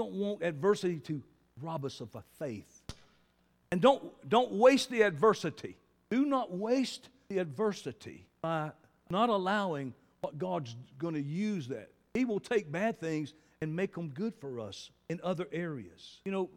[0.00, 1.22] don't want adversity to
[1.60, 2.80] rob us of our faith.
[3.70, 5.76] And don't, don't waste the adversity.
[6.10, 8.72] Do not waste the adversity by
[9.10, 9.92] not allowing
[10.22, 11.90] what God's going to use that.
[12.14, 16.20] He will take bad things and make them good for us in other areas.
[16.24, 16.50] You know,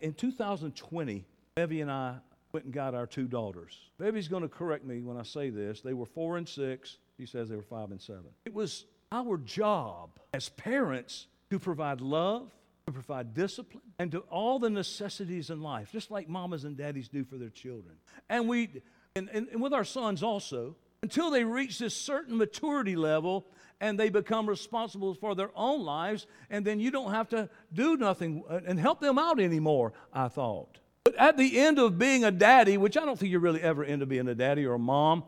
[0.00, 1.24] in 2020,
[1.56, 2.18] Bevy and I
[2.52, 3.76] went and got our two daughters.
[3.98, 5.80] Bevy's going to correct me when I say this.
[5.80, 6.98] They were four and six.
[7.18, 8.26] He says they were five and seven.
[8.44, 12.48] It was our job as parents to provide love,
[12.86, 17.08] to provide discipline, and to all the necessities in life, just like mamas and daddies
[17.08, 17.94] do for their children.
[18.28, 18.82] And we,
[19.14, 23.46] and, and, and with our sons also, until they reach this certain maturity level
[23.80, 27.96] and they become responsible for their own lives, and then you don't have to do
[27.96, 30.78] nothing and help them out anymore, I thought.
[31.04, 33.82] But at the end of being a daddy, which I don't think you're really ever
[33.82, 35.24] into being a daddy or a mom,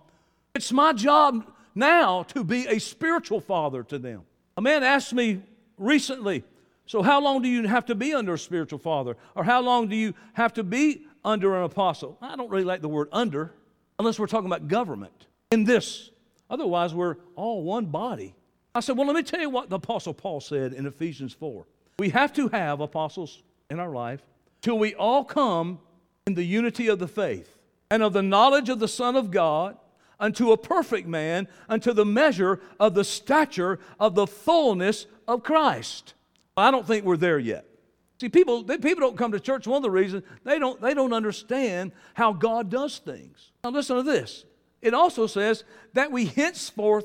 [0.55, 4.23] it's my job now to be a spiritual father to them.
[4.59, 5.41] A man asked me
[5.79, 6.45] recently,
[6.93, 9.17] So, how long do you have to be under a spiritual father?
[9.35, 12.19] Or how long do you have to be under an apostle?
[12.21, 13.55] I don't really like the word under,
[13.99, 16.11] unless we're talking about government in this.
[16.51, 18.35] Otherwise, we're all one body.
[18.75, 21.65] I said, Well, let me tell you what the Apostle Paul said in Ephesians 4.
[21.99, 24.21] We have to have apostles in our life
[24.61, 25.79] till we all come
[26.27, 27.57] in the unity of the faith
[27.91, 29.79] and of the knowledge of the Son of God
[30.21, 36.13] unto a perfect man, unto the measure of the stature of the fullness of Christ.
[36.57, 37.67] I don't think we're there yet.
[38.21, 39.67] See, people, they, people don't come to church.
[39.67, 43.51] One of the reasons they don't, they don't understand how God does things.
[43.65, 44.45] Now, listen to this.
[44.81, 45.65] It also says
[45.95, 47.05] that we henceforth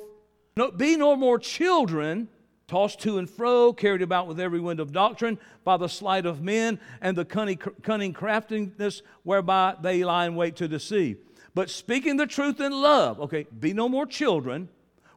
[0.55, 2.27] no, be no more children,
[2.67, 6.41] tossed to and fro, carried about with every wind of doctrine, by the sleight of
[6.41, 11.17] men and the cunning, cunning craftiness whereby they lie in wait to deceive.
[11.53, 14.69] But speaking the truth in love, okay, be no more children.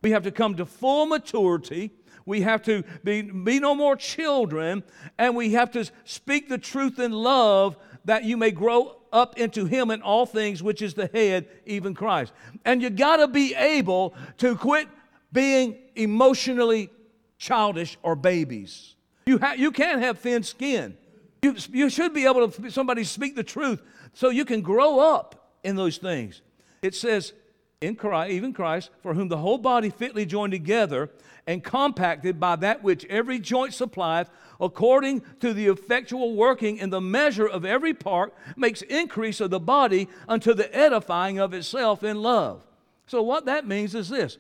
[0.03, 1.93] We have to come to full maturity.
[2.27, 4.85] We have to be, be no more children,
[5.19, 9.65] and we have to speak the truth in love that you may grow up into
[9.67, 12.33] Him in all things, which is the head, even Christ.
[12.65, 14.89] And you got to be able to quit
[15.33, 16.91] being emotionally
[17.39, 18.97] childish or babies.
[19.27, 20.97] You, ha- you can't have thin skin.
[21.43, 23.83] You, you should be able to somebody speak the truth
[24.13, 26.43] so you can grow up in those things.
[26.83, 27.33] It says,
[27.81, 31.09] in Christ, even Christ, for whom the whole body fitly joined together
[31.47, 34.29] and compacted by that which every joint supplieth,
[34.61, 39.59] according to the effectual working in the measure of every part, makes increase of the
[39.59, 42.63] body unto the edifying of itself in love.
[43.07, 44.37] So, what that means is this.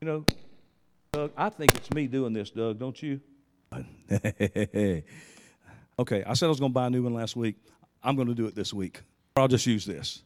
[0.00, 0.24] You know,
[1.12, 3.20] Doug, I think it's me doing this, Doug, don't you?
[5.98, 7.56] okay, I said I was going to buy a new one last week.
[8.02, 9.02] I'm going to do it this week.
[9.36, 10.22] I'll just use this.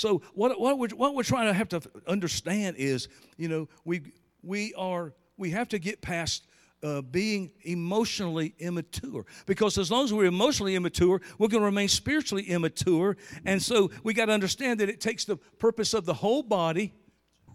[0.00, 4.00] So what, what, we're, what we're trying to have to understand is, you know, we,
[4.42, 6.46] we are, we have to get past
[6.82, 9.26] uh, being emotionally immature.
[9.44, 13.18] Because as long as we're emotionally immature, we're going to remain spiritually immature.
[13.44, 16.94] And so we got to understand that it takes the purpose of the whole body,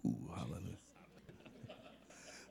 [0.06, 0.78] ooh, hallelujah,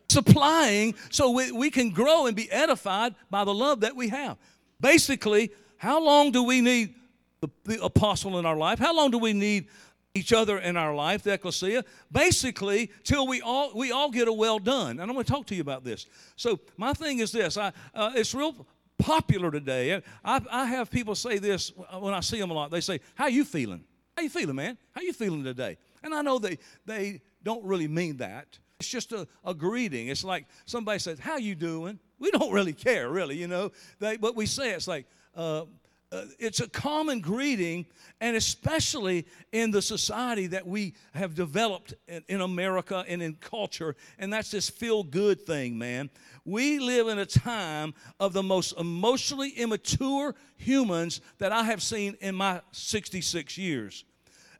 [0.10, 4.38] supplying so we, we can grow and be edified by the love that we have.
[4.82, 6.96] Basically, how long do we need
[7.40, 8.80] the, the apostle in our life?
[8.80, 9.68] How long do we need
[10.16, 14.34] each other in our life, the ecclesia, basically till we all we all get a
[14.34, 14.92] well done.
[15.00, 16.08] And I'm going to talk to you about this.
[16.38, 18.66] So my thing is this: I, uh, it's real
[18.98, 20.02] popular today.
[20.24, 22.72] I, I have people say this when I see them a lot.
[22.72, 23.84] They say, "How you feeling?
[24.16, 24.78] How you feeling, man?
[24.94, 28.58] How you feeling today?" And I know they they don't really mean that.
[28.80, 30.08] It's just a, a greeting.
[30.08, 33.72] It's like somebody says, "How you doing?" We don't really care, really, you know.
[34.00, 35.08] They, but we say it's like.
[35.36, 35.66] Uh,
[36.12, 37.86] Uh, it's a common greeting,
[38.22, 43.96] and especially in the society that we have developed in, in America and in culture,
[44.20, 46.10] and that's this feel good thing, man.
[46.46, 52.16] We live in a time of the most emotionally immature humans that I have seen
[52.22, 54.06] in my 66 years.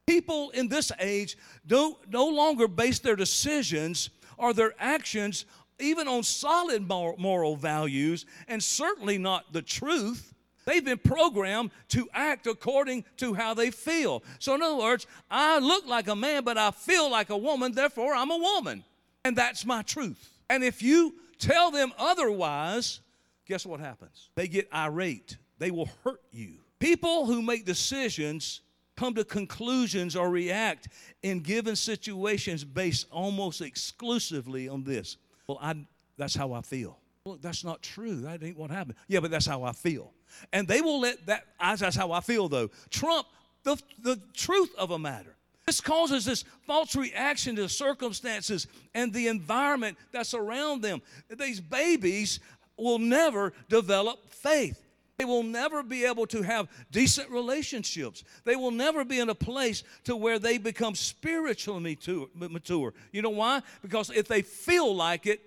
[0.08, 5.46] People in this age don't no longer base their decisions or their actions
[5.80, 10.35] even on solid moral values and certainly not the truth
[10.66, 14.24] They've been programmed to act according to how they feel.
[14.40, 17.74] So, in other words, I look like a man, but I feel like a woman,
[17.74, 18.84] therefore I'm a woman.
[19.24, 20.32] And that's my truth.
[20.50, 23.00] And if you tell them otherwise,
[23.46, 24.30] guess what happens?
[24.36, 26.58] They get irate, they will hurt you.
[26.80, 28.62] People who make decisions
[28.96, 30.88] come to conclusions or react
[31.22, 35.18] in given situations based almost exclusively on this.
[35.48, 35.76] Well, I,
[36.18, 36.98] that's how I feel.
[37.26, 38.18] Look, that's not true.
[38.22, 38.98] That ain't what happened.
[39.08, 40.14] Yeah, but that's how I feel.
[40.54, 43.28] And they will let that, that's how I feel though, trump
[43.64, 45.36] the, the truth of a matter.
[45.66, 51.02] This causes this false reaction to the circumstances and the environment that's around them.
[51.30, 52.40] These babies
[52.78, 54.82] will never develop faith.
[55.18, 58.24] They will never be able to have decent relationships.
[58.44, 61.98] They will never be in a place to where they become spiritually
[62.36, 62.94] mature.
[63.12, 63.62] You know why?
[63.82, 65.40] Because if they feel like it,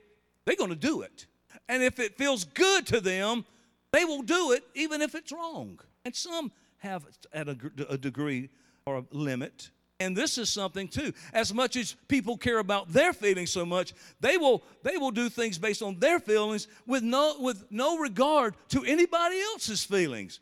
[0.45, 1.27] they're going to do it.
[1.69, 3.45] And if it feels good to them,
[3.93, 5.81] they will do it even if it's wrong.
[6.05, 7.57] And some have at a,
[7.89, 8.51] a degree
[8.87, 9.71] or a limit.
[10.01, 11.13] And this is something too.
[11.33, 15.29] As much as people care about their feelings so much, they will they will do
[15.29, 20.39] things based on their feelings with no with no regard to anybody else's feelings.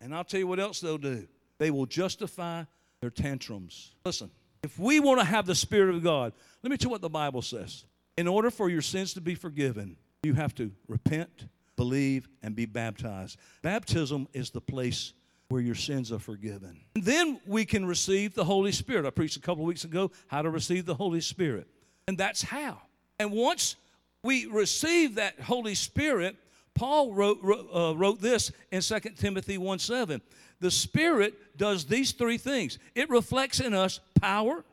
[0.00, 1.26] And I'll tell you what else they'll do.
[1.58, 2.64] They will justify
[3.00, 3.94] their tantrums.
[4.04, 4.30] Listen,
[4.62, 6.32] if we want to have the Spirit of God,
[6.62, 7.84] let me tell you what the Bible says.
[8.16, 11.46] In order for your sins to be forgiven, you have to repent,
[11.80, 13.38] believe, and be baptized.
[13.62, 15.14] Baptism is the place
[15.48, 16.78] where your sins are forgiven.
[16.94, 19.06] And then we can receive the Holy Spirit.
[19.06, 21.66] I preached a couple of weeks ago how to receive the Holy Spirit.
[22.06, 22.82] And that's how.
[23.18, 23.76] And once
[24.22, 26.36] we receive that Holy Spirit,
[26.74, 27.38] Paul wrote,
[27.74, 30.20] uh, wrote this in 2 Timothy 1 7.
[30.60, 34.66] The Spirit does these three things it reflects in us power,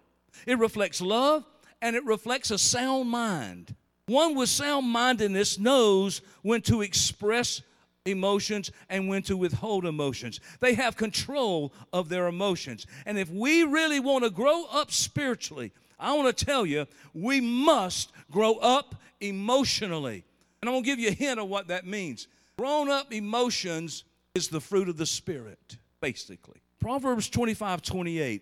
[0.45, 1.45] it reflects love,
[1.81, 3.73] and it reflects a sound mind.
[4.07, 7.61] One with sound mindedness knows when to express
[8.05, 10.39] emotions and when to withhold emotions.
[10.61, 12.87] They have control of their emotions.
[13.05, 17.41] And if we really want to grow up spiritually, I want to tell you, we
[17.41, 20.23] must grow up emotionally.
[20.61, 22.27] And I'm going to give you a hint of what that means.
[22.57, 24.05] Grown up emotions
[24.35, 26.61] is the fruit of the Spirit, basically.
[26.79, 28.41] Proverbs 25 28.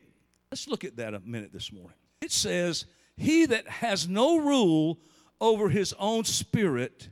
[0.52, 1.98] Let's look at that a minute this morning.
[2.22, 2.86] It says,
[3.18, 5.00] He that has no rule
[5.40, 7.10] over his own spirit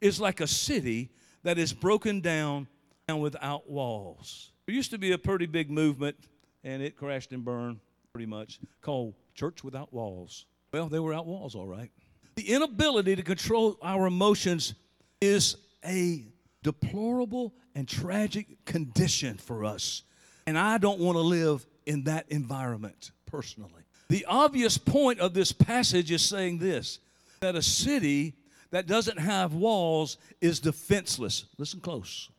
[0.00, 1.10] is like a city
[1.42, 2.66] that is broken down
[3.08, 4.52] and without walls.
[4.66, 6.16] There used to be a pretty big movement,
[6.62, 7.80] and it crashed and burned
[8.12, 10.46] pretty much, called Church Without Walls.
[10.72, 11.90] Well, they were out walls, all right.
[12.36, 14.74] The inability to control our emotions
[15.20, 16.24] is a
[16.62, 20.02] deplorable and tragic condition for us.
[20.46, 23.82] And I don't want to live in that environment personally.
[24.08, 26.98] The obvious point of this passage is saying this
[27.44, 28.34] that a city
[28.70, 31.44] that doesn't have walls is defenseless.
[31.58, 32.30] Listen close.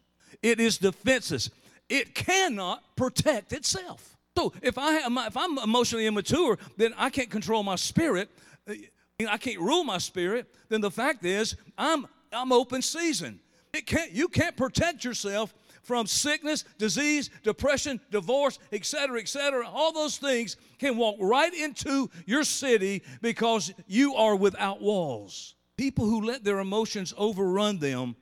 [0.42, 1.50] It is defenseless.
[1.88, 4.18] It cannot protect itself.
[4.36, 8.30] So if I am, if I'm emotionally immature, then I can't control my spirit.
[8.68, 8.76] Eh,
[9.30, 10.54] I can't rule my spirit.
[10.68, 13.40] Then the fact is, I'm I'm open season.
[13.74, 14.12] It can't.
[14.12, 15.54] You can't protect yourself
[15.86, 19.70] from sickness, disease, depression, divorce, etc., etc.
[19.70, 25.54] All those things can walk right into your city because you are without walls.
[25.78, 28.16] People who let their emotions overrun them,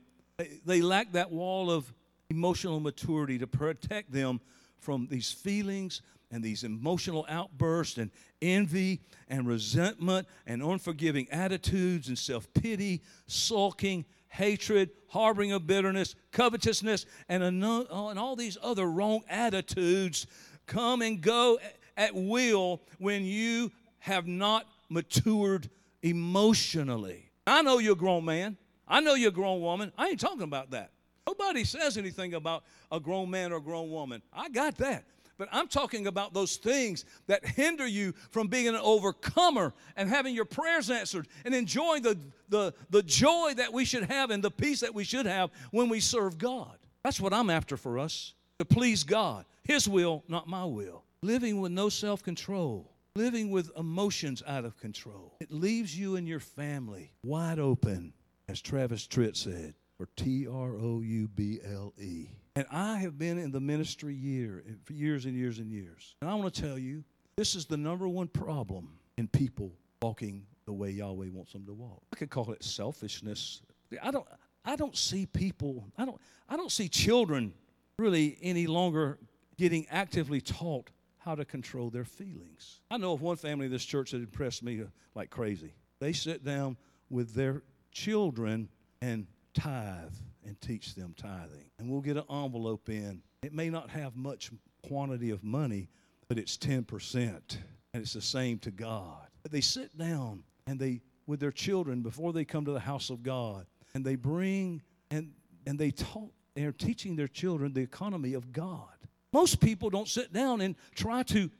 [0.66, 1.92] they lack that wall of
[2.28, 4.40] emotional maturity to protect them
[4.78, 8.10] from these feelings and these emotional outbursts and
[8.42, 14.04] envy and resentment and unforgiving attitudes and self pity, sulking,
[14.34, 20.26] hatred, harboring of bitterness, covetousness, and, oh, and all these other wrong attitudes
[20.66, 21.58] come and go
[21.96, 23.70] at will when you
[24.00, 25.70] have not matured
[26.02, 27.30] emotionally.
[27.46, 28.56] I know you're a grown man.
[28.88, 29.92] I know you're a grown woman.
[29.96, 30.90] I ain't talking about that.
[31.28, 34.20] Nobody says anything about a grown man or a grown woman.
[34.32, 35.04] I got that.
[35.36, 40.34] But I'm talking about those things that hinder you from being an overcomer and having
[40.34, 42.16] your prayers answered and enjoying the,
[42.48, 45.88] the, the joy that we should have and the peace that we should have when
[45.88, 46.78] we serve God.
[47.02, 49.44] That's what I'm after for us to please God.
[49.64, 51.04] His will, not my will.
[51.22, 55.36] Living with no self control, living with emotions out of control.
[55.40, 58.12] It leaves you and your family wide open,
[58.48, 62.28] as Travis Tritt said, for T R O U B L E.
[62.56, 66.14] And I have been in the ministry year for years and years and years.
[66.20, 67.02] And I want to tell you,
[67.36, 71.72] this is the number one problem in people walking the way Yahweh wants them to
[71.72, 72.02] walk.
[72.12, 73.62] I could call it selfishness.
[74.02, 74.26] I don't
[74.64, 77.52] I don't see people, I don't I don't see children
[77.98, 79.18] really any longer
[79.56, 82.80] getting actively taught how to control their feelings.
[82.90, 85.74] I know of one family in this church that impressed me uh, like crazy.
[85.98, 86.76] They sit down
[87.08, 88.68] with their children
[89.00, 90.14] and tithe
[90.44, 91.70] and teach them tithing.
[91.78, 93.22] And we'll get an envelope in.
[93.42, 94.50] It may not have much
[94.86, 95.88] quantity of money,
[96.28, 97.56] but it's 10%.
[97.92, 99.26] And it's the same to God.
[99.42, 103.10] But they sit down and they, with their children, before they come to the house
[103.10, 105.32] of God, and they bring and,
[105.66, 108.88] and they talk, they're teaching their children the economy of God.
[109.32, 111.50] Most people don't sit down and try to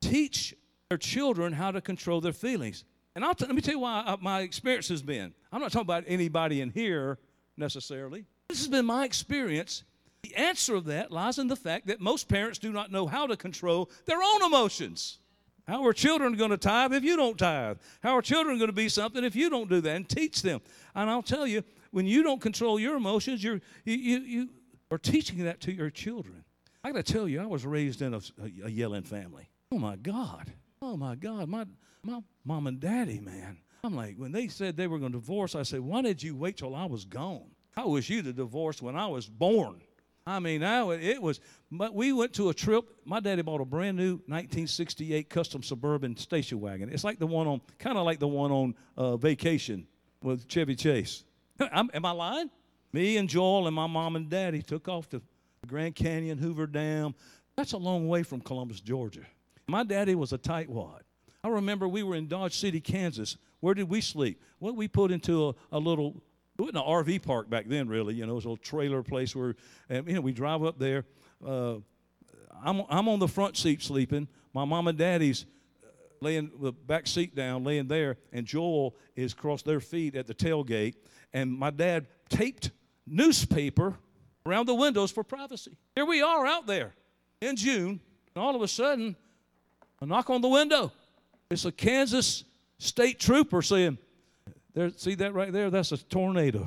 [0.00, 0.54] teach
[0.88, 2.84] their children how to control their feelings.
[3.14, 5.32] And I'll t- let me tell you why uh, my experience has been.
[5.52, 7.18] I'm not talking about anybody in here
[7.60, 8.24] necessarily.
[8.48, 9.84] This has been my experience.
[10.22, 13.26] The answer of that lies in the fact that most parents do not know how
[13.26, 15.18] to control their own emotions.
[15.68, 17.78] How are children going to tithe if you don't tithe?
[18.02, 20.60] How are children going to be something if you don't do that and teach them?
[20.96, 21.62] And I'll tell you,
[21.92, 24.48] when you don't control your emotions, you're, you, you, you
[24.90, 26.44] are teaching that to your children.
[26.82, 29.48] I got to tell you, I was raised in a, a, a yelling family.
[29.70, 30.52] Oh my God.
[30.82, 31.48] Oh my God.
[31.48, 31.66] My,
[32.02, 33.58] my mom and daddy, man.
[33.82, 36.36] I'm like, when they said they were going to divorce, I said, why did you
[36.36, 37.50] wait till I was gone?
[37.76, 39.80] I wish you'd have divorced when I was born.
[40.26, 41.40] I mean, I, it was,
[41.72, 42.84] but we went to a trip.
[43.04, 46.90] My daddy bought a brand new 1968 custom suburban station wagon.
[46.92, 49.86] It's like the one on, kind of like the one on uh, vacation
[50.22, 51.24] with Chevy Chase.
[51.72, 52.50] am I lying?
[52.92, 55.22] Me and Joel and my mom and daddy took off to
[55.66, 57.14] Grand Canyon, Hoover Dam.
[57.56, 59.22] That's a long way from Columbus, Georgia.
[59.68, 61.00] My daddy was a tightwad.
[61.42, 63.36] I remember we were in Dodge City, Kansas.
[63.60, 64.42] Where did we sleep?
[64.58, 66.22] Well, we put into a, a little,
[66.58, 68.14] it wasn't an RV park back then, really.
[68.14, 69.54] You know, it was a little trailer place where,
[69.88, 71.04] and, you know, we drive up there.
[71.46, 71.76] Uh,
[72.62, 74.28] I'm, I'm on the front seat sleeping.
[74.52, 75.46] My mom and daddy's
[75.82, 75.88] uh,
[76.20, 80.34] laying the back seat down, laying there, and Joel is across their feet at the
[80.34, 80.94] tailgate.
[81.32, 82.70] And my dad taped
[83.06, 83.96] newspaper
[84.46, 85.76] around the windows for privacy.
[85.94, 86.94] Here we are out there
[87.40, 88.00] in June,
[88.34, 89.16] and all of a sudden,
[90.00, 90.92] a knock on the window.
[91.50, 92.44] It's a Kansas
[92.80, 93.98] state trooper saying,
[94.74, 95.70] there, see that right there?
[95.70, 96.66] That's a tornado,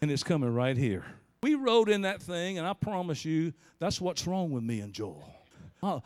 [0.00, 1.04] and it's coming right here.
[1.42, 4.92] We rode in that thing, and I promise you, that's what's wrong with me and
[4.92, 5.24] Joel.
[5.82, 6.00] Uh,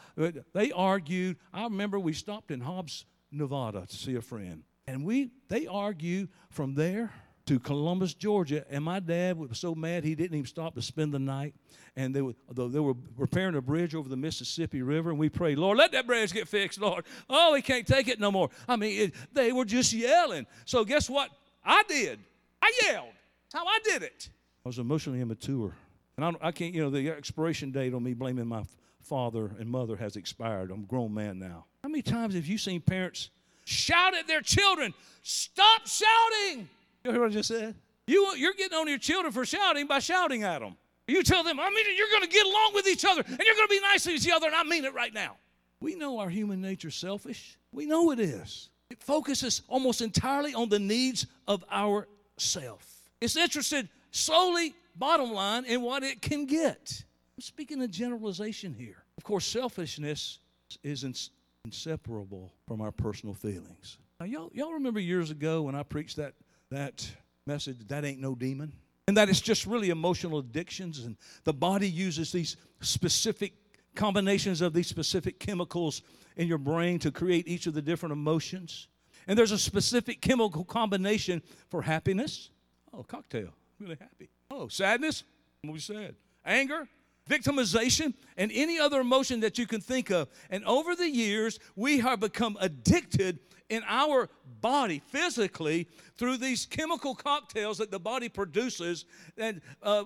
[0.53, 1.37] they argued.
[1.53, 6.29] I remember we stopped in Hobbs, Nevada to see a friend, and we they argued
[6.51, 7.13] from there
[7.47, 11.13] to Columbus, Georgia, and my dad was so mad he didn't even stop to spend
[11.13, 11.55] the night.
[11.97, 15.59] And they were, they were repairing a bridge over the Mississippi River, and we prayed,
[15.59, 17.05] Lord, let that bridge get fixed, Lord.
[17.29, 18.49] Oh, he can't take it no more.
[18.67, 20.47] I mean, it, they were just yelling.
[20.65, 21.31] So guess what?
[21.65, 22.19] I did.
[22.63, 23.13] I yelled.
[23.53, 24.31] How I did it.
[24.65, 25.75] I was emotionally immature.
[26.17, 28.63] And I, I can't, you know, the expiration date on me blaming my
[29.03, 30.71] father and mother has expired.
[30.71, 31.67] I'm a grown man now.
[31.83, 33.31] How many times have you seen parents
[33.65, 36.69] shout at their children, Stop shouting?
[37.05, 37.75] You hear what I just said?
[38.07, 40.77] You, you're getting on your children for shouting by shouting at them.
[41.09, 43.55] You tell them, I mean you're going to get along with each other and you're
[43.57, 45.37] going to be nice to each other, and I mean it right now.
[45.81, 47.59] We know our human nature's selfish.
[47.73, 48.71] We know it is.
[48.91, 52.07] It focuses almost entirely on the needs of our
[52.37, 53.03] self.
[53.21, 57.03] It's interested solely, bottom line, in what it can get.
[57.37, 59.03] I'm speaking of generalization here.
[59.17, 60.39] Of course, selfishness
[60.85, 61.31] is ins-
[61.65, 63.99] inseparable from our personal feelings.
[64.21, 66.35] Now, y'all, y'all remember years ago when I preached that
[66.73, 67.09] that
[67.47, 68.73] message, that ain't no demon.
[69.09, 73.53] And that it's just really emotional addictions, and the body uses these specific
[73.95, 76.03] combinations of these specific chemicals
[76.37, 78.89] in your brain to create each of the different emotions.
[79.27, 82.51] And there's a specific chemical combination for happiness.
[82.95, 83.51] Oh, cocktail,
[83.81, 84.29] really happy.
[84.51, 85.25] Oh, sadness,
[85.63, 86.15] what we said.
[86.45, 86.89] Anger,
[87.33, 90.29] victimization, and any other emotion that you can think of.
[90.51, 94.29] And over the years, we have become addicted in our
[94.61, 99.07] body physically through these chemical cocktails that the body produces
[99.39, 100.05] and uh,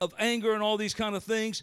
[0.00, 1.62] of anger and all these kind of things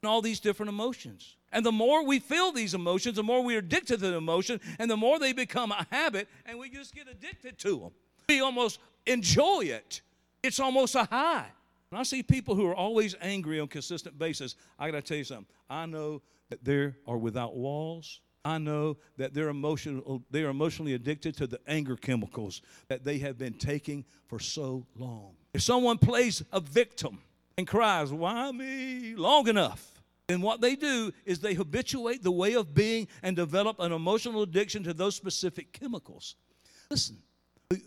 [0.00, 1.36] and all these different emotions.
[1.52, 4.90] And the more we feel these emotions the more we're addicted to the emotion and
[4.90, 7.90] the more they become a habit and we just get addicted to them
[8.28, 10.00] we almost enjoy it.
[10.42, 11.50] It's almost a high
[11.92, 15.02] when i see people who are always angry on a consistent basis i got to
[15.02, 20.24] tell you something i know that they are without walls I know that they're emotional,
[20.30, 24.84] they are emotionally addicted to the anger chemicals that they have been taking for so
[24.96, 25.36] long.
[25.54, 27.20] If someone plays a victim
[27.56, 29.14] and cries, Why me?
[29.14, 33.78] long enough, then what they do is they habituate the way of being and develop
[33.78, 36.36] an emotional addiction to those specific chemicals.
[36.90, 37.18] Listen,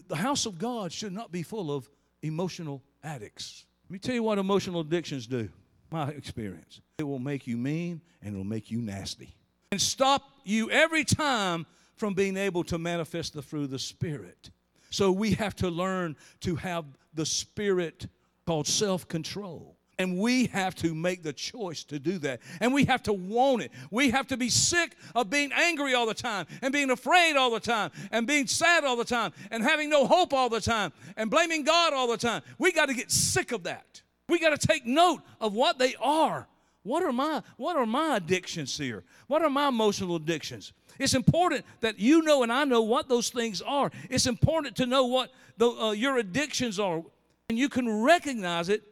[0.07, 1.89] the house of God should not be full of
[2.21, 3.65] emotional addicts.
[3.85, 5.49] Let me tell you what emotional addictions do.
[5.91, 6.81] My experience.
[6.97, 9.35] It will make you mean and it will make you nasty
[9.75, 11.65] and stop you every time
[11.97, 14.49] from being able to manifest the fruit of the Spirit.
[14.89, 18.07] So we have to learn to have the Spirit
[18.45, 19.74] called self control.
[19.97, 22.41] And we have to make the choice to do that.
[22.59, 23.71] And we have to want it.
[23.91, 27.51] We have to be sick of being angry all the time and being afraid all
[27.51, 30.91] the time and being sad all the time and having no hope all the time
[31.15, 32.41] and blaming God all the time.
[32.57, 34.01] We got to get sick of that.
[34.27, 36.47] We got to take note of what they are
[36.85, 39.03] what are my what are my addictions here?
[39.25, 40.71] What are my emotional addictions?
[40.99, 43.91] It's important that you know and I know what those things are.
[44.07, 47.01] It's important to know what the, uh, your addictions are,
[47.49, 48.83] and you can recognize it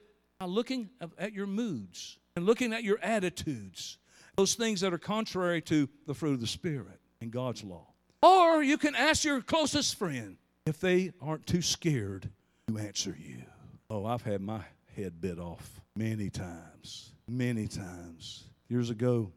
[0.43, 3.97] by looking at your moods and looking at your attitudes,
[4.35, 7.87] those things that are contrary to the fruit of the Spirit and God's law.
[8.21, 10.35] Or you can ask your closest friend
[10.65, 12.29] if they aren't too scared
[12.67, 13.43] to answer you.
[13.89, 14.61] Oh, I've had my
[14.97, 18.43] head bit off many times many times.
[18.67, 19.31] Years ago,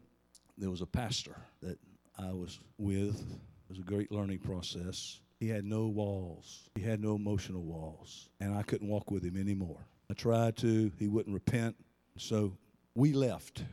[0.57, 1.77] there was a pastor that
[2.17, 3.19] I was with.
[3.21, 5.19] It was a great learning process.
[5.39, 6.69] He had no walls.
[6.75, 8.29] He had no emotional walls.
[8.39, 9.85] And I couldn't walk with him anymore.
[10.09, 10.91] I tried to.
[10.97, 11.75] He wouldn't repent.
[12.17, 12.57] So
[12.95, 13.63] we left.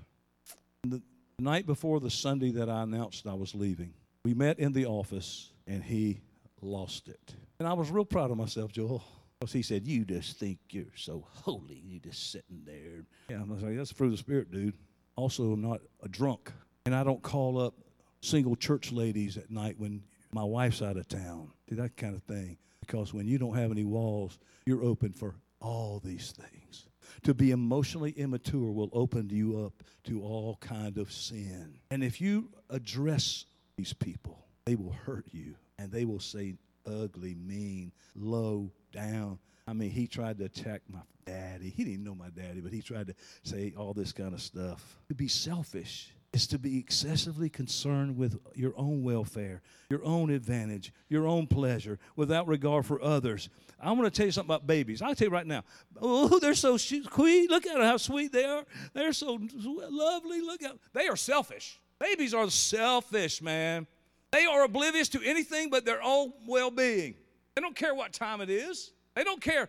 [0.87, 1.01] The
[1.39, 3.95] night before the Sunday that I announced I was leaving,
[4.25, 6.21] we met in the office and he
[6.61, 7.35] lost it.
[7.59, 9.03] And I was real proud of myself, Joel.
[9.41, 11.83] Because he said, You just think you're so holy.
[11.85, 13.05] You just sitting there.
[13.31, 14.75] Yeah, I was like, That's the fruit of the Spirit, dude.
[15.17, 16.53] Also, I'm not a drunk.
[16.87, 17.75] And I don't call up
[18.21, 20.03] single church ladies at night when
[20.35, 21.49] my wife's out of town.
[21.69, 22.59] See, that kind of thing.
[22.81, 26.87] Because when you don't have any walls, you're open for all these things.
[27.23, 31.79] To be emotionally immature will open you up to all kind of sin.
[31.91, 37.37] And if you address these people, they will hurt you and they will say ugly,
[37.37, 39.39] mean, low down.
[39.69, 41.71] I mean, he tried to attack my daddy.
[41.71, 43.15] He didn't know my daddy, but he tried to
[43.45, 44.99] say all this kind of stuff.
[45.09, 50.93] To be selfish is to be excessively concerned with your own welfare, your own advantage,
[51.09, 53.49] your own pleasure, without regard for others.
[53.81, 55.01] I want to tell you something about babies.
[55.01, 55.63] I'll tell you right now.
[56.01, 57.51] Oh, they're so sweet.
[57.51, 58.65] Look at how sweet they are.
[58.93, 60.41] They're so lovely.
[60.41, 61.81] Look at they are selfish.
[62.01, 63.87] Babies are selfish, man.
[64.33, 67.15] They are oblivious to anything but their own well-being.
[67.55, 68.91] They don't care what time it is.
[69.15, 69.69] They don't care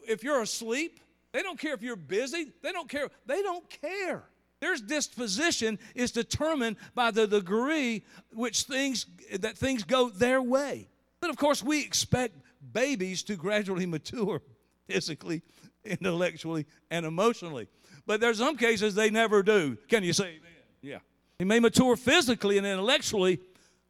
[0.00, 1.00] if you're asleep.
[1.32, 2.52] They don't care if you're busy.
[2.62, 3.10] They don't care.
[3.26, 4.24] They don't care.
[4.60, 9.06] Their disposition is determined by the degree which things
[9.38, 10.88] that things go their way.
[11.20, 12.34] But of course, we expect
[12.72, 14.42] babies to gradually mature
[14.88, 15.42] physically,
[15.84, 17.68] intellectually, and emotionally.
[18.06, 19.76] But there's some cases they never do.
[19.88, 20.40] Can you say amen?
[20.80, 20.98] Yeah.
[21.38, 23.38] He may mature physically and intellectually,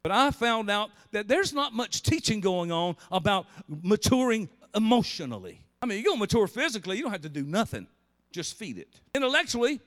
[0.03, 5.61] but I found out that there's not much teaching going on about maturing emotionally.
[5.81, 7.87] I mean, you're going to mature physically, you don't have to do nothing.
[8.31, 8.99] Just feed it.
[9.15, 9.79] Intellectually,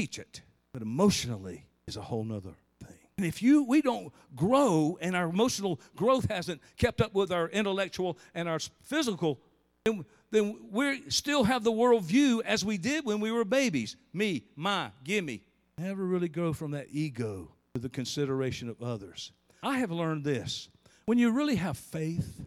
[0.00, 0.40] teach it.
[0.72, 2.96] But emotionally is a whole nother thing.
[3.18, 7.48] And if you we don't grow and our emotional growth hasn't kept up with our
[7.48, 9.40] intellectual and our physical,
[9.84, 13.96] then, then we still have the world view as we did when we were babies.
[14.14, 15.42] Me, my, gimme.
[15.76, 19.32] Never really grow from that ego to the consideration of others.
[19.62, 20.68] I have learned this.
[21.04, 22.40] When you really have faith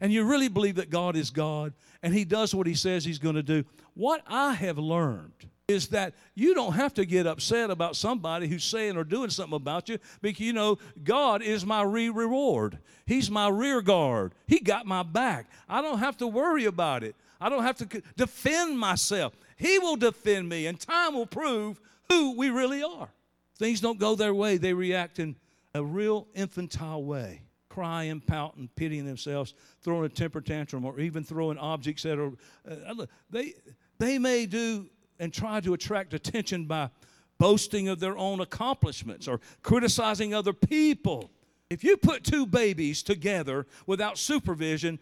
[0.00, 3.18] and you really believe that God is God and He does what He says He's
[3.18, 7.70] going to do, what I have learned is that you don't have to get upset
[7.70, 11.82] about somebody who's saying or doing something about you because you know God is my
[11.82, 12.78] re reward.
[13.04, 14.32] He's my rear guard.
[14.46, 15.46] He got my back.
[15.68, 17.14] I don't have to worry about it.
[17.38, 19.34] I don't have to defend myself.
[19.56, 23.10] He will defend me, and time will prove who we really are.
[23.58, 25.36] Things don't go their way, they react in
[25.74, 31.56] a real infantile way crying, pouting, pitying themselves, throwing a temper tantrum, or even throwing
[31.58, 32.32] objects that are,
[32.68, 33.54] uh, they,
[33.98, 36.90] they may do and try to attract attention by
[37.38, 41.30] boasting of their own accomplishments or criticizing other people.
[41.70, 44.98] If you put two babies together without supervision,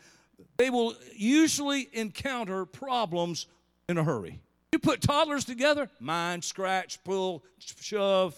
[0.57, 3.47] they will usually encounter problems
[3.89, 4.41] in a hurry.
[4.73, 8.37] You put toddlers together, mind, scratch, pull, shove.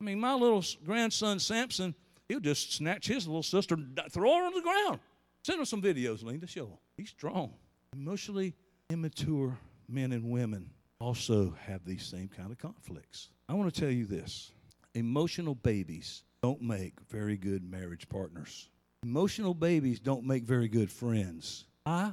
[0.00, 1.94] I mean, my little grandson Samson,
[2.28, 3.76] he'll just snatch his little sister,
[4.10, 5.00] throw her on the ground.
[5.42, 6.78] Send him some videos, Linda, show him.
[6.96, 7.54] He's strong.
[7.94, 8.54] Emotionally
[8.90, 13.30] immature men and women also have these same kind of conflicts.
[13.48, 14.52] I want to tell you this
[14.94, 18.68] emotional babies don't make very good marriage partners.
[19.02, 21.64] Emotional babies don't make very good friends.
[21.86, 22.12] I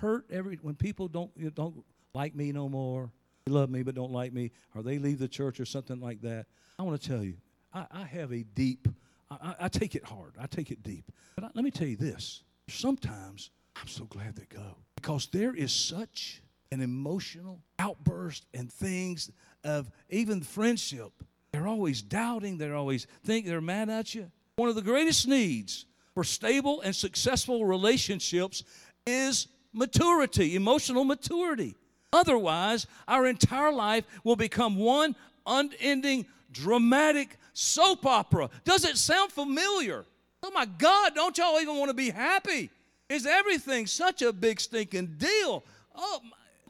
[0.00, 3.10] hurt every when people don't you know, don't like me no more.
[3.46, 6.20] They love me but don't like me, or they leave the church or something like
[6.22, 6.46] that.
[6.78, 7.34] I want to tell you,
[7.72, 8.88] I, I have a deep.
[9.30, 10.34] I, I, take it hard.
[10.40, 11.12] I take it deep.
[11.34, 15.54] But I, let me tell you this: sometimes I'm so glad they go because there
[15.54, 19.30] is such an emotional outburst and things
[19.64, 21.12] of even friendship.
[21.52, 24.30] They're always doubting, they're always think they're mad at you.
[24.56, 28.64] One of the greatest needs for stable and successful relationships
[29.06, 31.74] is maturity, emotional maturity.
[32.12, 35.14] Otherwise, our entire life will become one
[35.46, 38.50] unending dramatic soap opera.
[38.64, 40.04] Does it sound familiar?
[40.42, 42.70] Oh my God, don't y'all even want to be happy?
[43.08, 45.64] Is everything such a big stinking deal?
[45.94, 46.20] Oh,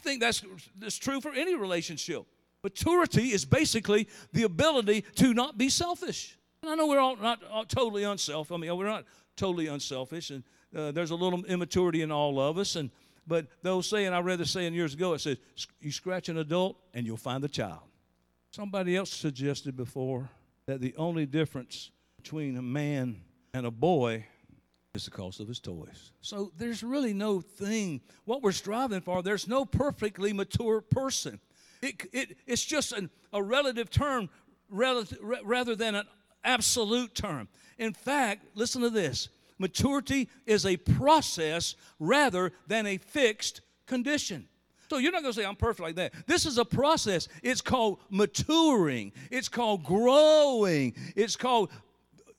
[0.03, 0.43] think that's,
[0.79, 2.25] that's true for any relationship.
[2.63, 6.39] Maturity is basically the ability to not be selfish.
[6.63, 8.55] And I know we're all not all totally unselfish.
[8.55, 9.05] I mean, we're not
[9.37, 10.43] totally unselfish, and
[10.77, 12.75] uh, there's a little immaturity in all of us.
[12.77, 12.91] And
[13.27, 15.13] but those saying, I read the saying years ago.
[15.15, 15.37] It says,
[15.81, 17.83] "You scratch an adult, and you'll find the child."
[18.51, 20.29] Somebody else suggested before
[20.67, 23.21] that the only difference between a man
[23.55, 24.27] and a boy
[25.05, 26.13] the cost of his toys.
[26.21, 31.41] So there's really no thing, what we're striving for, there's no perfectly mature person.
[31.83, 34.29] It, it, it's just an, a relative term
[34.69, 36.07] relative, rather than an
[36.45, 37.49] absolute term.
[37.79, 44.47] In fact, listen to this maturity is a process rather than a fixed condition.
[44.89, 46.15] So you're not going to say, I'm perfect like that.
[46.27, 47.29] This is a process.
[47.43, 51.71] It's called maturing, it's called growing, it's called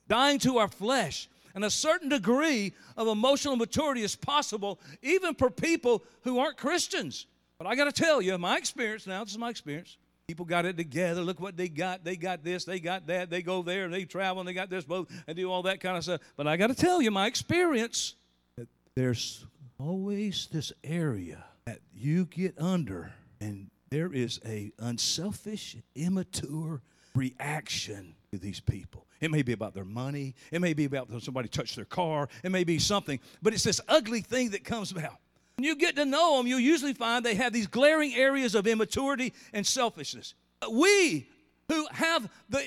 [0.07, 1.29] dying to our flesh.
[1.55, 7.25] And a certain degree of emotional maturity is possible even for people who aren't Christians.
[7.57, 9.97] But I got to tell you, my experience now, this is my experience.
[10.27, 11.21] People got it together.
[11.21, 12.03] Look what they got.
[12.03, 12.63] They got this.
[12.63, 13.29] They got that.
[13.29, 15.97] They go there they travel and they got this boat and do all that kind
[15.97, 16.21] of stuff.
[16.37, 18.15] But I got to tell you, my experience,
[18.55, 19.45] that there's
[19.79, 26.81] always this area that you get under, and there is a unselfish, immature
[27.15, 29.07] reaction these people.
[29.21, 30.35] It may be about their money.
[30.51, 32.29] It may be about somebody touched their car.
[32.43, 33.19] It may be something.
[33.41, 35.17] But it's this ugly thing that comes about.
[35.57, 38.67] When you get to know them, you'll usually find they have these glaring areas of
[38.67, 40.35] immaturity and selfishness.
[40.71, 41.27] We
[41.67, 42.63] who have the,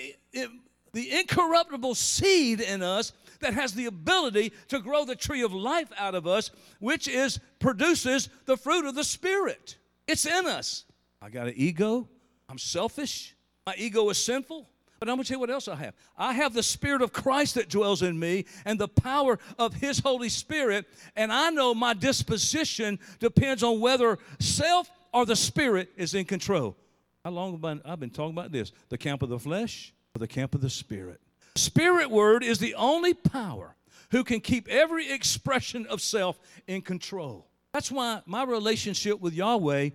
[0.92, 5.90] the incorruptible seed in us that has the ability to grow the tree of life
[5.96, 9.76] out of us, which is produces the fruit of the Spirit.
[10.06, 10.84] It's in us.
[11.20, 12.08] I got an ego.
[12.48, 13.34] I'm selfish.
[13.66, 14.68] My ego is sinful.
[15.02, 15.94] But I'm going to tell you what else I have.
[16.16, 19.98] I have the Spirit of Christ that dwells in me and the power of His
[19.98, 20.86] Holy Spirit.
[21.16, 26.76] And I know my disposition depends on whether self or the Spirit is in control.
[27.24, 28.70] How long have I, I've been talking about this?
[28.90, 31.20] The camp of the flesh or the camp of the Spirit?
[31.56, 33.74] Spirit word is the only power
[34.12, 36.38] who can keep every expression of self
[36.68, 37.48] in control.
[37.72, 39.90] That's why my relationship with Yahweh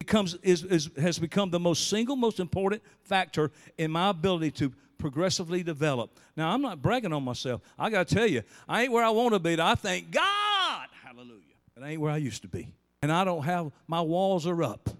[0.00, 4.72] becomes, is, is, has become the most single, most important factor in my ability to
[4.98, 6.18] progressively develop.
[6.36, 7.60] Now, I'm not bragging on myself.
[7.78, 9.60] I got to tell you, I ain't where I want to be.
[9.60, 10.88] I thank God.
[11.04, 11.40] Hallelujah.
[11.74, 12.74] But I ain't where I used to be.
[13.02, 14.90] And I don't have, my walls are up.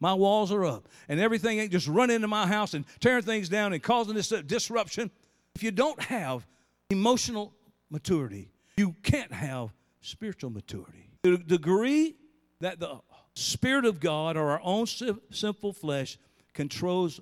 [0.00, 0.88] My walls are up.
[1.08, 4.28] And everything ain't just running into my house and tearing things down and causing this
[4.28, 5.10] disruption.
[5.54, 6.46] If you don't have
[6.90, 7.52] emotional
[7.90, 11.10] maturity, you can't have spiritual maturity.
[11.22, 12.14] The degree
[12.60, 13.00] that the
[13.36, 16.18] Spirit of God or our own sinful flesh
[16.54, 17.20] controls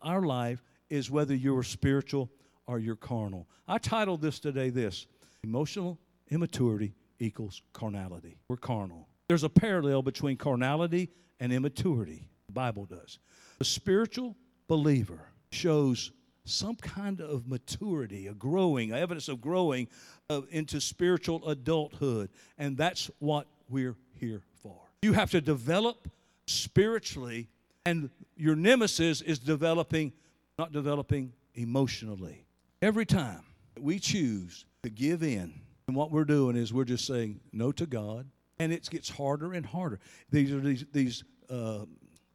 [0.00, 2.30] our life is whether you're spiritual
[2.68, 3.48] or you're carnal.
[3.66, 5.06] I titled this today this
[5.42, 5.98] Emotional
[6.30, 8.36] immaturity equals carnality.
[8.46, 9.08] We're carnal.
[9.26, 12.28] There's a parallel between carnality and immaturity.
[12.46, 13.18] The Bible does.
[13.58, 14.36] The spiritual
[14.68, 16.12] believer shows
[16.44, 19.88] some kind of maturity, a growing, evidence of growing
[20.30, 22.30] uh, into spiritual adulthood.
[22.58, 24.42] And that's what we're here
[25.02, 26.08] you have to develop
[26.46, 27.48] spiritually,
[27.86, 30.12] and your nemesis is developing,
[30.58, 32.44] not developing emotionally.
[32.82, 33.42] Every time
[33.78, 35.52] we choose to give in,
[35.86, 38.26] and what we're doing is we're just saying no to God,
[38.58, 40.00] and it gets harder and harder.
[40.30, 41.84] These are these, these uh,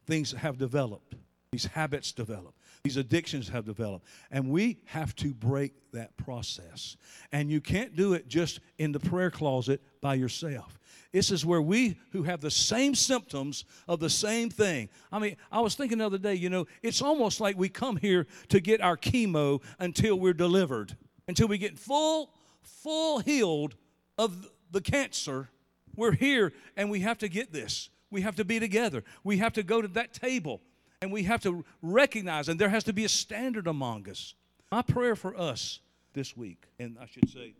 [0.08, 1.15] things have developed,
[1.52, 2.56] these habits develop.
[2.84, 4.06] These addictions have developed.
[4.30, 6.98] And we have to break that process.
[7.32, 10.78] And you can't do it just in the prayer closet by yourself.
[11.13, 14.89] This is where we who have the same symptoms of the same thing.
[15.13, 17.96] I mean, I was thinking the other day, you know, it's almost like we come
[17.96, 20.98] here to get our chemo until we're delivered,
[21.30, 23.76] until we get full, full healed
[24.17, 25.48] of the cancer.
[25.96, 27.89] We're here and we have to get this.
[28.12, 29.06] We have to be together.
[29.24, 30.60] We have to go to that table
[31.04, 34.36] and we have to recognize, and there has to be a standard among us.
[34.72, 35.82] My prayer for us
[36.13, 37.56] this week, and I should say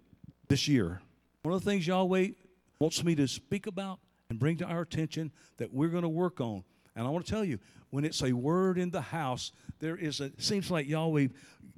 [0.48, 1.02] this year,
[1.42, 2.30] one of the things Yahweh
[2.80, 6.40] wants me to speak about and bring to our attention that we're going to work
[6.40, 6.64] on.
[6.96, 10.22] And I want to tell you, when it's a word in the house, there is
[10.22, 11.28] a, seems like Yahweh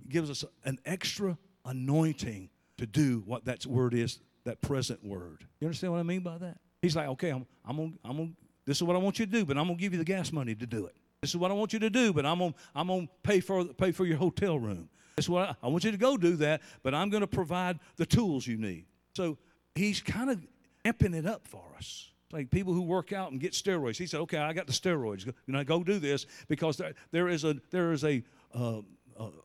[0.07, 5.47] gives us an extra anointing to do what that word is, that present word.
[5.59, 6.59] You understand what I mean by that?
[6.83, 8.31] He's like, okay, I'm, I'm gonna, I'm gonna,
[8.65, 10.31] this is what I want you to do, but I'm gonna give you the gas
[10.31, 10.95] money to do it.
[11.25, 13.65] This is what I want you to do, but I'm gonna, I'm gonna pay for,
[13.65, 14.89] pay for your hotel room.
[15.15, 17.79] This is what I, I want you to go do that, but I'm gonna provide
[17.95, 18.85] the tools you need.
[19.15, 19.39] So
[19.73, 20.45] he's kind of
[20.85, 22.11] amping it up for us.
[22.31, 23.97] Like people who work out and get steroids.
[23.97, 25.25] He said, "Okay, I got the steroids.
[25.25, 28.81] You know, go do this because there, there is a there is a, uh,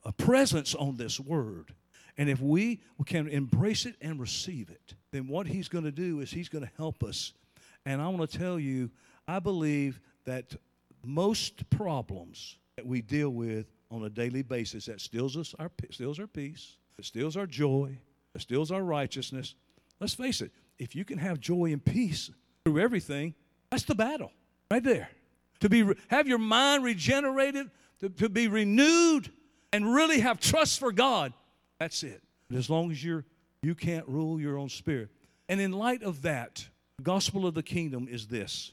[0.05, 1.73] a presence on this word,
[2.19, 6.21] and if we can embrace it and receive it, then what He's going to do
[6.21, 7.33] is He's going to help us.
[7.87, 8.91] And I want to tell you,
[9.27, 10.57] I believe that
[11.05, 16.19] most problems that we deal with on a daily basis that steals us our steals
[16.19, 17.99] our peace, it steals our joy,
[18.35, 19.55] it steals our righteousness.
[20.01, 22.31] Let's face it, if you can have joy and peace
[22.65, 23.35] through everything,
[23.71, 24.33] that's the battle
[24.71, 25.11] right there.
[25.61, 29.31] To be have your mind regenerated, to, to be renewed,
[29.73, 31.33] and really have trust for God.
[31.79, 32.23] That's it.
[32.55, 33.25] As long as you're
[33.63, 35.11] you can't rule your own spirit.
[35.49, 38.73] And in light of that, the gospel of the kingdom is this.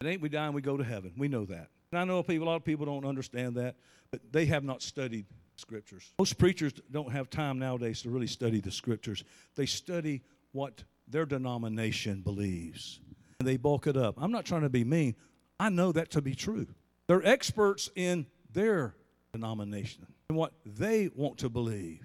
[0.00, 1.12] It ain't we die and we go to heaven.
[1.16, 1.70] We know that.
[1.90, 3.76] And I know people, a lot of people don't understand that,
[4.10, 5.24] but they have not studied
[5.56, 6.12] scriptures.
[6.18, 9.24] Most preachers don't have time nowadays to really study the scriptures.
[9.54, 13.00] They study what their denomination believes.
[13.40, 14.16] And they bulk it up.
[14.18, 15.14] I'm not trying to be mean.
[15.58, 16.66] I know that to be true.
[17.06, 18.94] They're experts in their
[19.32, 22.02] denomination and what they want to believe.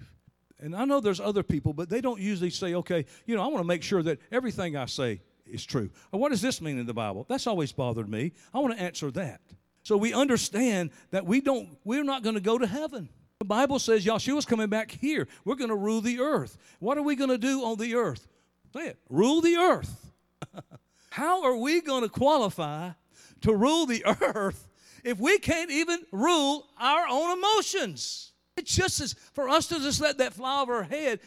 [0.58, 3.48] And I know there's other people, but they don't usually say, okay, you know, I
[3.48, 5.20] want to make sure that everything I say
[5.52, 5.90] is true.
[6.10, 7.26] Or what does this mean in the Bible?
[7.28, 8.32] That's always bothered me.
[8.52, 9.40] I want to answer that.
[9.82, 13.08] So we understand that we don't, we're not going to go to heaven.
[13.38, 15.26] The Bible says Yahshua's coming back here.
[15.44, 16.56] We're going to rule the earth.
[16.78, 18.28] What are we going to do on the earth?
[18.72, 18.98] Say it.
[19.08, 20.12] Rule the earth.
[21.10, 22.90] How are we going to qualify
[23.42, 24.68] to rule the earth
[25.04, 28.31] if we can't even rule our own emotions?
[28.56, 31.20] It's just as for us to just let that fly over our head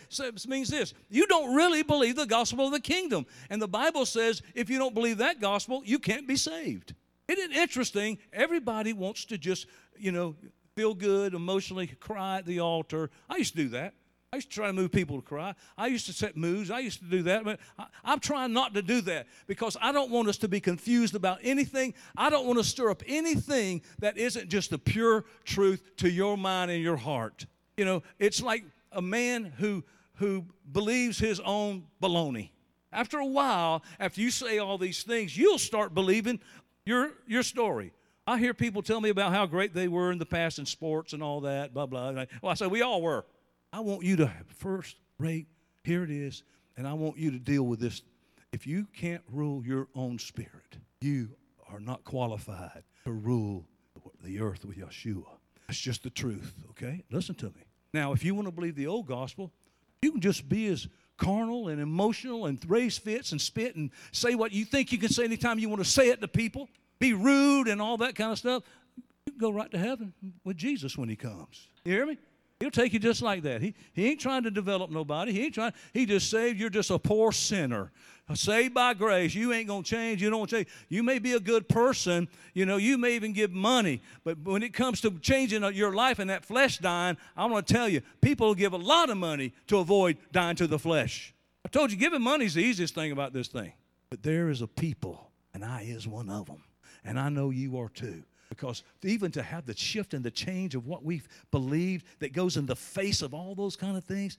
[0.47, 3.25] means this you don't really believe the gospel of the kingdom.
[3.49, 6.93] And the Bible says if you don't believe that gospel, you can't be saved.
[7.27, 8.19] Isn't it interesting?
[8.31, 9.65] Everybody wants to just,
[9.97, 10.35] you know,
[10.75, 13.09] feel good, emotionally cry at the altar.
[13.29, 13.95] I used to do that.
[14.35, 15.55] I used to try to move people to cry.
[15.77, 16.69] I used to set moves.
[16.69, 17.45] I used to do that.
[17.45, 20.59] But I, am trying not to do that because I don't want us to be
[20.59, 21.93] confused about anything.
[22.17, 26.37] I don't want to stir up anything that isn't just the pure truth to your
[26.37, 27.45] mind and your heart.
[27.77, 32.49] You know, it's like a man who who believes his own baloney.
[32.91, 36.41] After a while, after you say all these things, you'll start believing
[36.85, 37.93] your your story.
[38.27, 41.13] I hear people tell me about how great they were in the past in sports
[41.13, 42.11] and all that, blah blah.
[42.11, 43.23] Well, I say we all were.
[43.75, 45.47] I want you to first rate,
[45.83, 46.43] here it is,
[46.77, 48.03] and I want you to deal with this.
[48.53, 51.31] If you can't rule your own spirit, you
[51.69, 53.65] are not qualified to rule
[54.23, 55.25] the earth with Yeshua.
[55.67, 57.03] That's just the truth, okay?
[57.11, 57.65] Listen to me.
[57.93, 59.51] Now, if you want to believe the old gospel,
[60.01, 64.35] you can just be as carnal and emotional and raise fits and spit and say
[64.35, 67.11] what you think you can say anytime you want to say it to people, be
[67.11, 68.63] rude and all that kind of stuff.
[69.25, 70.13] You can go right to heaven
[70.45, 71.67] with Jesus when he comes.
[71.83, 72.17] You hear me?
[72.59, 73.61] He'll take you just like that.
[73.61, 75.33] He, he ain't trying to develop nobody.
[75.33, 75.73] He ain't trying.
[75.93, 76.57] He just saved.
[76.57, 77.91] You're just a poor sinner.
[78.33, 79.35] Saved by grace.
[79.35, 80.21] You ain't going to change.
[80.21, 80.69] You don't change.
[80.87, 82.29] You may be a good person.
[82.53, 84.01] You know, you may even give money.
[84.23, 87.73] But when it comes to changing your life and that flesh dying, I'm going to
[87.73, 91.33] tell you, people give a lot of money to avoid dying to the flesh.
[91.65, 93.73] I told you, giving money is the easiest thing about this thing.
[94.09, 96.63] But there is a people, and I is one of them.
[97.03, 100.75] And I know you are too because even to have the shift and the change
[100.75, 104.37] of what we've believed that goes in the face of all those kind of things,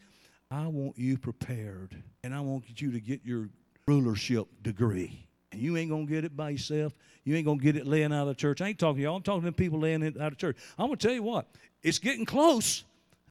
[0.50, 1.96] I want you prepared.
[2.22, 3.48] And I want you to get your
[3.86, 5.26] rulership degree.
[5.52, 6.92] And you ain't going to get it by yourself.
[7.24, 8.60] You ain't going to get it laying out of church.
[8.60, 9.16] I ain't talking to y'all.
[9.16, 10.56] I'm talking to people laying it out of church.
[10.78, 11.46] I'm going to tell you what,
[11.82, 12.84] it's getting close,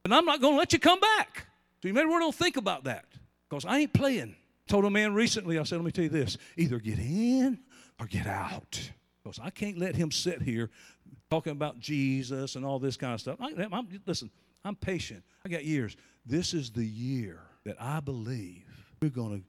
[0.04, 1.46] and I'm not going to let you come back.
[1.80, 3.04] So you better don't think about that
[3.48, 4.34] because I ain't playing.
[4.66, 7.58] Told a man recently, I said, let me tell you this either get in
[8.00, 8.90] or get out.
[9.26, 10.70] Because I can't let him sit here
[11.30, 13.38] talking about Jesus and all this kind of stuff.
[13.40, 14.30] I, I'm, listen,
[14.64, 15.24] I'm patient.
[15.44, 15.96] I got years.
[16.24, 18.62] This is the year that I believe
[19.02, 19.44] we're going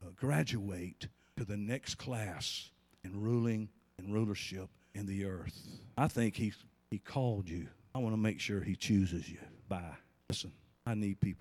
[0.00, 2.70] to uh, graduate to the next class
[3.04, 5.66] in ruling and rulership in the earth.
[5.96, 6.52] I think he,
[6.90, 7.68] he called you.
[7.94, 9.38] I want to make sure he chooses you.
[9.66, 9.96] Bye.
[10.28, 10.52] Listen,
[10.84, 11.34] I need people.